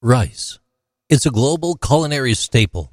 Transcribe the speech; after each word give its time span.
Rice. 0.00 0.60
It's 1.08 1.26
a 1.26 1.30
global 1.32 1.74
culinary 1.74 2.34
staple. 2.34 2.92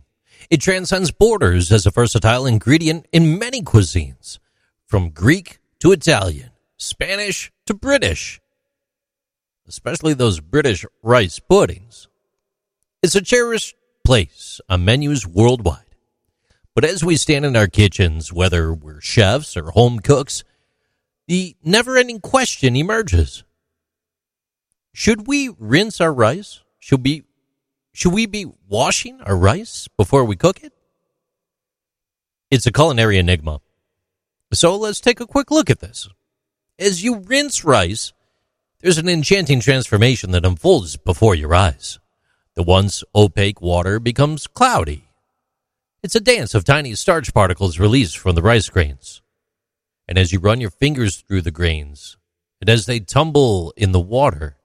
It 0.50 0.60
transcends 0.60 1.12
borders 1.12 1.72
as 1.72 1.86
a 1.86 1.92
versatile 1.92 2.48
ingredient 2.48 3.06
in 3.12 3.38
many 3.38 3.62
cuisines, 3.62 4.40
from 4.88 5.12
Greek 5.12 5.60
to 5.82 5.92
Italian, 5.92 6.50
Spanish 6.78 7.52
to 7.68 7.76
British, 7.76 8.42
especially 9.68 10.16
those 10.16 10.40
British 10.40 10.84
rice 11.04 11.38
puddings. 11.38 12.08
It's 13.04 13.14
a 13.14 13.22
cherished 13.22 13.76
place 14.04 14.60
on 14.68 14.84
menus 14.84 15.28
worldwide. 15.28 15.82
But 16.74 16.86
as 16.86 17.04
we 17.04 17.18
stand 17.18 17.46
in 17.46 17.56
our 17.56 17.68
kitchens, 17.68 18.34
whether 18.34 18.74
we're 18.74 19.00
chefs 19.00 19.56
or 19.56 19.70
home 19.70 20.00
cooks, 20.00 20.44
the 21.28 21.56
never 21.64 21.98
ending 21.98 22.20
question 22.20 22.76
emerges 22.76 23.44
Should 24.92 25.28
we 25.28 25.50
rinse 25.60 26.02
our 26.02 26.12
rice? 26.12 26.62
Should 26.86 27.04
we 27.04 27.24
should 27.94 28.14
we 28.14 28.28
be 28.28 28.46
washing 28.70 29.20
our 29.22 29.36
rice 29.36 29.88
before 29.98 30.24
we 30.24 30.36
cook 30.36 30.64
it? 30.64 30.72
It's 32.52 32.68
a 32.68 32.72
culinary 32.72 33.18
enigma. 33.18 33.62
So 34.54 34.78
let's 34.78 35.02
take 35.02 35.20
a 35.20 35.26
quick 35.26 35.50
look 35.50 35.72
at 35.72 35.80
this. 35.80 36.08
As 36.78 37.04
you 37.04 37.22
rinse 37.22 37.66
rice, 37.66 38.14
there's 38.82 39.00
an 39.00 39.10
enchanting 39.10 39.62
transformation 39.62 40.30
that 40.30 40.46
unfolds 40.46 40.96
before 40.96 41.34
your 41.34 41.56
eyes. 41.56 41.98
The 42.54 42.62
once 42.62 43.04
opaque 43.16 43.62
water 43.62 44.00
becomes 44.00 44.46
cloudy. 44.46 45.06
It's 46.04 46.16
a 46.16 46.20
dance 46.20 46.54
of 46.54 46.66
tiny 46.66 46.94
starch 46.94 47.34
particles 47.34 47.80
released 47.80 48.20
from 48.20 48.36
the 48.36 48.44
rice 48.44 48.70
grains. 48.70 49.24
And 50.08 50.20
as 50.20 50.32
you 50.32 50.38
run 50.38 50.62
your 50.62 50.70
fingers 50.70 51.24
through 51.28 51.42
the 51.42 51.50
grains, 51.50 52.18
and 52.62 52.70
as 52.70 52.86
they 52.86 53.00
tumble 53.00 53.74
in 53.76 53.92
the 53.92 54.00
water, 54.00 54.58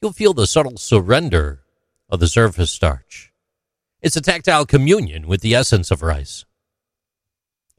you'll 0.00 0.12
feel 0.12 0.34
the 0.34 0.46
subtle 0.46 0.76
surrender 0.76 1.62
of 2.08 2.20
the 2.20 2.28
surface 2.28 2.70
starch. 2.70 3.32
It's 4.00 4.16
a 4.16 4.20
tactile 4.20 4.64
communion 4.64 5.26
with 5.26 5.40
the 5.40 5.54
essence 5.54 5.90
of 5.90 6.02
rice. 6.02 6.44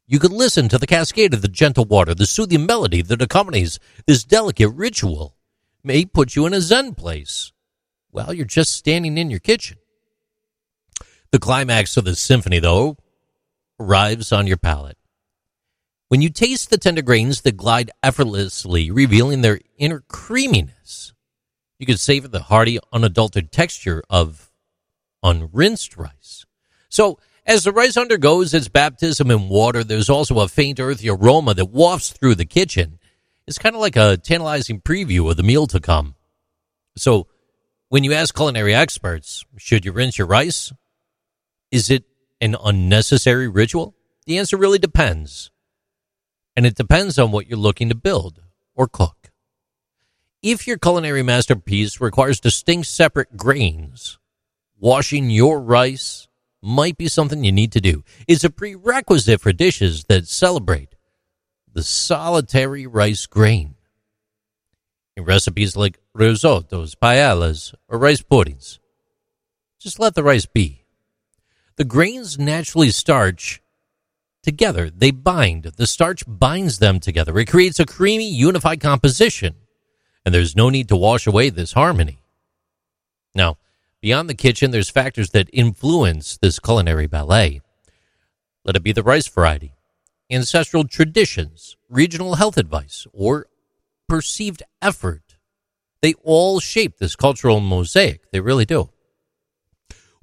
You 0.05 0.19
can 0.19 0.31
listen 0.31 0.69
to 0.69 0.77
the 0.77 0.87
cascade 0.87 1.33
of 1.33 1.41
the 1.41 1.47
gentle 1.47 1.85
water, 1.85 2.13
the 2.13 2.25
soothing 2.25 2.65
melody 2.65 3.01
that 3.03 3.21
accompanies 3.21 3.79
this 4.07 4.23
delicate 4.23 4.69
ritual 4.69 5.35
may 5.83 6.03
put 6.03 6.35
you 6.35 6.45
in 6.45 6.53
a 6.53 6.61
Zen 6.61 6.95
place 6.95 7.51
while 8.11 8.33
you're 8.33 8.45
just 8.45 8.73
standing 8.73 9.17
in 9.17 9.29
your 9.29 9.39
kitchen. 9.39 9.77
The 11.31 11.39
climax 11.39 11.95
of 11.95 12.05
the 12.05 12.15
symphony, 12.15 12.59
though, 12.59 12.97
arrives 13.79 14.31
on 14.31 14.47
your 14.47 14.57
palate. 14.57 14.97
When 16.07 16.23
you 16.23 16.29
taste 16.31 16.71
the 16.71 16.79
tender 16.79 17.03
grains 17.03 17.41
that 17.41 17.55
glide 17.55 17.91
effortlessly, 18.01 18.89
revealing 18.89 19.41
their 19.41 19.59
inner 19.77 20.03
creaminess, 20.07 21.13
you 21.79 21.85
can 21.85 21.97
savor 21.97 22.27
the 22.27 22.43
hearty, 22.43 22.77
unadulterated 22.91 23.51
texture 23.51 24.03
of 24.09 24.51
unrinsed 25.23 25.97
rice. 25.97 26.45
So, 26.89 27.19
as 27.45 27.63
the 27.63 27.71
rice 27.71 27.97
undergoes 27.97 28.53
its 28.53 28.67
baptism 28.67 29.31
in 29.31 29.49
water, 29.49 29.83
there's 29.83 30.09
also 30.09 30.39
a 30.39 30.47
faint 30.47 30.79
earthy 30.79 31.09
aroma 31.09 31.55
that 31.55 31.71
wafts 31.71 32.11
through 32.11 32.35
the 32.35 32.45
kitchen. 32.45 32.99
It's 33.47 33.57
kind 33.57 33.73
of 33.73 33.81
like 33.81 33.95
a 33.95 34.17
tantalizing 34.17 34.81
preview 34.81 35.29
of 35.31 35.37
the 35.37 35.43
meal 35.43 35.65
to 35.67 35.79
come. 35.79 36.15
So, 36.95 37.27
when 37.87 38.03
you 38.03 38.13
ask 38.13 38.35
culinary 38.35 38.75
experts, 38.75 39.45
should 39.57 39.85
you 39.85 39.91
rinse 39.91 40.17
your 40.17 40.27
rice? 40.27 40.71
Is 41.71 41.89
it 41.89 42.03
an 42.39 42.55
unnecessary 42.63 43.47
ritual? 43.47 43.95
The 44.25 44.37
answer 44.37 44.57
really 44.57 44.77
depends. 44.77 45.49
And 46.55 46.65
it 46.65 46.75
depends 46.75 47.17
on 47.17 47.31
what 47.31 47.47
you're 47.47 47.57
looking 47.57 47.89
to 47.89 47.95
build 47.95 48.41
or 48.75 48.87
cook. 48.87 49.18
If 50.41 50.67
your 50.67 50.77
culinary 50.77 51.21
masterpiece 51.21 51.99
requires 51.99 52.39
distinct 52.39 52.87
separate 52.87 53.35
grains, 53.35 54.19
washing 54.79 55.29
your 55.29 55.59
rice 55.59 56.29
might 56.61 56.97
be 56.97 57.09
something 57.09 57.43
you 57.43 57.51
need 57.51 57.73
to 57.73 57.81
do. 57.81 58.05
It's 58.25 58.45
a 58.45 58.49
prerequisite 58.49 59.41
for 59.41 59.51
dishes 59.51 60.05
that 60.05 60.27
celebrate 60.27 60.95
the 61.73 61.83
solitary 61.83 62.87
rice 62.87 63.25
grain. 63.25 63.75
In 65.17 65.25
recipes 65.25 65.75
like 65.75 65.99
risottos, 66.15 66.95
paellas, 66.95 67.73
or 67.89 67.99
rice 67.99 68.21
puddings, 68.21 68.79
just 69.77 69.99
let 69.99 70.15
the 70.15 70.23
rice 70.23 70.45
be. 70.45 70.85
The 71.75 71.83
grains 71.83 72.39
naturally 72.39 72.91
starch 72.91 73.61
together. 74.41 74.89
They 74.89 75.11
bind. 75.11 75.63
The 75.63 75.87
starch 75.87 76.23
binds 76.25 76.79
them 76.79 77.01
together. 77.01 77.37
It 77.37 77.49
creates 77.49 77.81
a 77.81 77.85
creamy, 77.85 78.29
unified 78.29 78.79
composition 78.79 79.55
and 80.25 80.33
there's 80.33 80.55
no 80.55 80.69
need 80.69 80.87
to 80.89 80.95
wash 80.95 81.27
away 81.27 81.49
this 81.49 81.73
harmony. 81.73 82.21
Now, 83.33 83.57
beyond 84.01 84.29
the 84.29 84.35
kitchen, 84.35 84.71
there's 84.71 84.89
factors 84.89 85.31
that 85.31 85.49
influence 85.53 86.37
this 86.37 86.59
culinary 86.59 87.07
ballet. 87.07 87.61
Let 88.65 88.75
it 88.75 88.83
be 88.83 88.91
the 88.91 89.03
rice 89.03 89.27
variety, 89.27 89.73
ancestral 90.29 90.85
traditions, 90.85 91.77
regional 91.89 92.35
health 92.35 92.57
advice, 92.57 93.07
or 93.13 93.47
perceived 94.07 94.63
effort. 94.81 95.37
They 96.01 96.13
all 96.23 96.59
shape 96.59 96.97
this 96.97 97.15
cultural 97.15 97.59
mosaic. 97.59 98.31
They 98.31 98.39
really 98.39 98.65
do. 98.65 98.89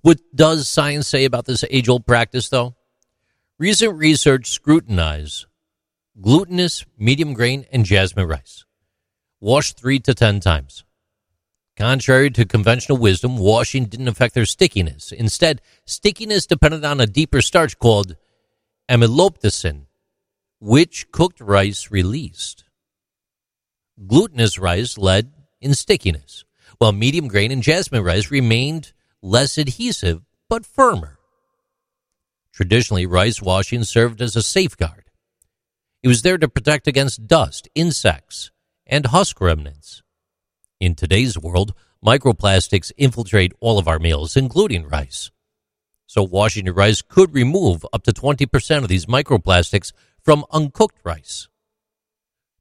What 0.02 0.20
does 0.34 0.68
science 0.68 1.08
say 1.08 1.24
about 1.24 1.46
this 1.46 1.64
age 1.70 1.88
old 1.88 2.06
practice, 2.06 2.48
though? 2.48 2.76
Recent 3.58 3.98
research 3.98 4.50
scrutinized 4.50 5.46
glutinous, 6.20 6.84
medium 6.98 7.34
grain, 7.34 7.66
and 7.72 7.84
jasmine 7.84 8.28
rice. 8.28 8.65
Wash 9.40 9.74
three 9.74 9.98
to 10.00 10.14
ten 10.14 10.40
times. 10.40 10.84
Contrary 11.76 12.30
to 12.30 12.46
conventional 12.46 12.96
wisdom, 12.96 13.36
washing 13.36 13.84
didn't 13.84 14.08
affect 14.08 14.34
their 14.34 14.46
stickiness. 14.46 15.12
Instead, 15.12 15.60
stickiness 15.84 16.46
depended 16.46 16.84
on 16.86 17.00
a 17.00 17.06
deeper 17.06 17.42
starch 17.42 17.78
called 17.78 18.16
amylopectin, 18.88 19.86
which 20.58 21.10
cooked 21.12 21.38
rice 21.40 21.90
released. 21.90 22.64
Glutinous 24.06 24.58
rice 24.58 24.96
led 24.96 25.32
in 25.60 25.74
stickiness, 25.74 26.44
while 26.78 26.92
medium 26.92 27.28
grain 27.28 27.52
and 27.52 27.62
jasmine 27.62 28.02
rice 28.02 28.30
remained 28.30 28.94
less 29.20 29.58
adhesive 29.58 30.22
but 30.48 30.64
firmer. 30.64 31.18
Traditionally, 32.52 33.04
rice 33.04 33.42
washing 33.42 33.84
served 33.84 34.22
as 34.22 34.34
a 34.34 34.42
safeguard. 34.42 35.10
It 36.02 36.08
was 36.08 36.22
there 36.22 36.38
to 36.38 36.48
protect 36.48 36.88
against 36.88 37.26
dust, 37.26 37.68
insects, 37.74 38.50
and 38.86 39.06
husk 39.06 39.40
remnants. 39.40 40.02
In 40.78 40.94
today's 40.94 41.38
world, 41.38 41.74
microplastics 42.04 42.92
infiltrate 42.96 43.52
all 43.60 43.78
of 43.78 43.88
our 43.88 43.98
meals, 43.98 44.36
including 44.36 44.88
rice. 44.88 45.30
So, 46.06 46.22
washing 46.22 46.66
your 46.66 46.74
rice 46.74 47.02
could 47.02 47.34
remove 47.34 47.84
up 47.92 48.04
to 48.04 48.12
20% 48.12 48.82
of 48.82 48.88
these 48.88 49.06
microplastics 49.06 49.92
from 50.22 50.44
uncooked 50.52 51.00
rice. 51.04 51.48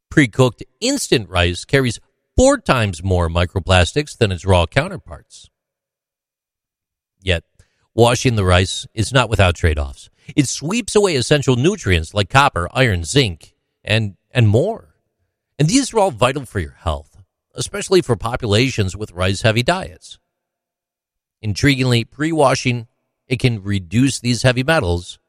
Pre 0.10 0.28
cooked 0.28 0.64
instant 0.82 1.30
rice 1.30 1.66
carries 1.66 2.00
four 2.36 2.58
times 2.58 3.04
more 3.04 3.30
microplastics 3.30 4.18
than 4.18 4.32
its 4.32 4.46
raw 4.46 4.66
counterparts. 4.66 5.50
Yet, 7.22 7.44
washing 7.94 8.36
the 8.36 8.46
rice 8.46 8.88
is 8.94 9.14
not 9.14 9.30
without 9.30 9.56
trade 9.56 9.80
offs. 9.80 10.10
It 10.36 10.48
sweeps 10.48 10.96
away 10.96 11.16
essential 11.16 11.56
nutrients 11.56 12.14
like 12.14 12.30
copper, 12.30 12.68
iron, 12.72 13.04
zinc, 13.04 13.56
and, 13.84 14.16
and 14.32 14.48
more. 14.48 14.95
And 15.58 15.70
these 15.70 15.94
are 15.94 16.00
all 16.00 16.12
vital 16.12 16.46
for 16.46 16.60
your 16.60 16.76
health, 16.80 17.18
especially 17.54 18.02
for 18.02 18.16
populations 18.16 18.96
with 18.96 19.12
rice 19.14 19.42
heavy 19.42 19.64
diets. 19.64 20.20
Intriguingly, 21.44 22.10
pre 22.10 22.32
washing, 22.32 22.88
it 23.28 23.40
can 23.40 23.64
reduce 23.64 24.20
these 24.20 24.44
heavy 24.44 24.64
metals 24.64 25.20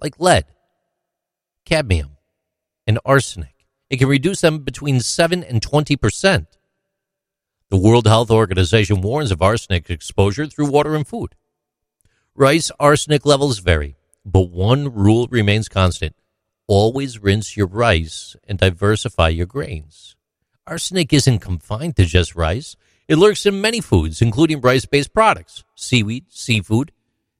like 0.00 0.18
lead, 0.18 0.44
cadmium, 1.64 2.16
and 2.86 2.98
arsenic. 3.04 3.66
It 3.90 3.98
can 3.98 4.08
reduce 4.08 4.40
them 4.40 4.60
between 4.60 5.00
7 5.00 5.42
and 5.44 5.60
20 5.60 5.96
percent. 5.96 6.58
The 7.70 7.76
World 7.76 8.06
Health 8.06 8.30
Organization 8.30 9.02
warns 9.02 9.30
of 9.30 9.42
arsenic 9.42 9.90
exposure 9.90 10.46
through 10.46 10.70
water 10.70 10.94
and 10.94 11.06
food. 11.06 11.34
Rice 12.34 12.70
arsenic 12.80 13.26
levels 13.26 13.58
vary, 13.58 13.96
but 14.24 14.50
one 14.50 14.94
rule 14.94 15.26
remains 15.30 15.68
constant 15.68 16.14
Always 16.68 17.20
rinse 17.20 17.56
your 17.56 17.66
rice 17.66 18.36
and 18.46 18.58
diversify 18.58 19.30
your 19.30 19.46
grains. 19.46 20.14
Arsenic 20.66 21.14
isn't 21.14 21.38
confined 21.38 21.96
to 21.96 22.04
just 22.04 22.36
rice. 22.36 22.76
It 23.08 23.16
lurks 23.16 23.46
in 23.46 23.62
many 23.62 23.80
foods, 23.80 24.20
including 24.20 24.60
rice 24.60 24.84
based 24.84 25.14
products, 25.14 25.64
seaweed, 25.74 26.26
seafood, 26.28 26.92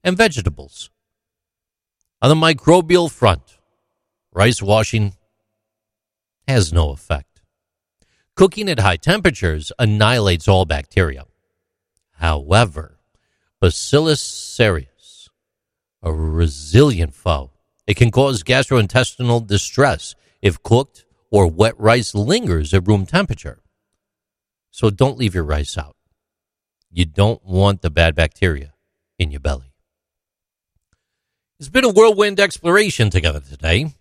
and 0.02 0.16
vegetables. 0.16 0.90
On 2.22 2.30
the 2.30 2.34
microbial 2.34 3.10
front, 3.10 3.58
rice 4.32 4.62
washing 4.62 5.12
has 6.48 6.72
no 6.72 6.90
effect. 6.90 7.42
Cooking 8.34 8.70
at 8.70 8.80
high 8.80 8.96
temperatures 8.96 9.72
annihilates 9.78 10.48
all 10.48 10.64
bacteria. 10.64 11.26
However, 12.12 12.98
Bacillus 13.60 14.22
cereus, 14.22 15.28
a 16.02 16.12
resilient 16.12 17.12
foe, 17.12 17.50
it 17.88 17.96
can 17.96 18.11
cause 18.11 18.43
gastrointestinal 18.43 19.44
distress 19.44 20.14
if 20.43 20.62
cooked 20.62 21.06
or 21.31 21.46
wet 21.46 21.75
rice 21.81 22.14
lingers 22.14 22.75
at 22.75 22.87
room 22.87 23.06
temperature. 23.06 23.62
So 24.70 24.90
don't 24.90 25.17
leave 25.17 25.35
your 25.35 25.43
rice 25.43 25.79
out. 25.79 25.96
You 26.90 27.06
don't 27.06 27.43
want 27.43 27.81
the 27.81 27.88
bad 27.88 28.14
bacteria 28.14 28.75
in 29.19 29.31
your 29.31 29.40
belly. 29.40 29.73
It's 31.58 31.70
been 31.70 31.85
a 31.85 31.88
whirlwind 31.88 32.38
exploration 32.38 33.08
together 33.08 33.40
today. 33.40 33.94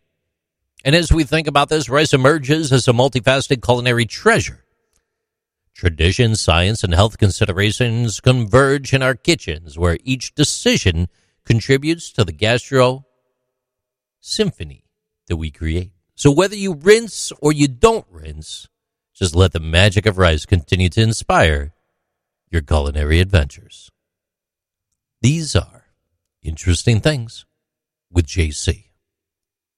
And 0.83 0.93
as 0.93 1.11
we 1.11 1.23
think 1.23 1.47
about 1.47 1.69
this, 1.69 1.89
rice 1.89 2.13
emerges 2.13 2.73
as 2.73 2.89
a 2.89 2.91
multifaceted 2.91 3.63
culinary 3.63 4.05
treasure. 4.05 4.65
Tradition, 5.73 6.35
science, 6.35 6.83
and 6.83 6.93
health 6.93 7.17
considerations 7.17 8.19
converge 8.19 8.93
in 8.93 9.01
our 9.01 9.15
kitchens, 9.15 9.77
where 9.77 9.97
each 10.03 10.35
decision 10.35 11.07
contributes 11.45 12.11
to 12.11 12.25
the 12.25 12.31
gastro 12.33 13.06
symphony 14.19 14.85
that 15.27 15.37
we 15.37 15.51
create. 15.51 15.91
So 16.15 16.31
whether 16.31 16.55
you 16.55 16.73
rinse 16.73 17.31
or 17.41 17.51
you 17.51 17.67
don't 17.67 18.05
rinse, 18.09 18.67
just 19.13 19.35
let 19.35 19.53
the 19.53 19.59
magic 19.59 20.05
of 20.05 20.17
rice 20.17 20.45
continue 20.45 20.89
to 20.89 21.01
inspire 21.01 21.73
your 22.49 22.61
culinary 22.61 23.19
adventures. 23.19 23.91
These 25.21 25.55
are 25.55 25.85
interesting 26.43 27.01
things 27.01 27.45
with 28.11 28.25
JC. 28.25 28.86